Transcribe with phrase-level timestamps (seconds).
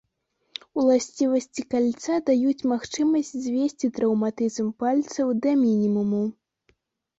[0.83, 6.25] Уласцівасці кальца даюць магчымасць звесці траўматызм пальцаў да мінімуму.